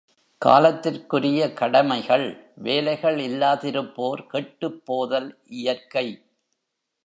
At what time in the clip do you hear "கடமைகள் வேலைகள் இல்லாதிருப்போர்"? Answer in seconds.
1.53-4.27